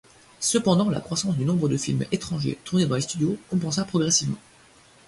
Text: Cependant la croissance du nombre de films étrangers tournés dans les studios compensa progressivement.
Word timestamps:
Cependant 0.39 0.89
la 0.89 0.99
croissance 0.99 1.37
du 1.37 1.45
nombre 1.45 1.69
de 1.69 1.77
films 1.77 2.05
étrangers 2.11 2.57
tournés 2.63 2.87
dans 2.87 2.95
les 2.95 3.01
studios 3.01 3.37
compensa 3.51 3.85
progressivement. 3.85 4.39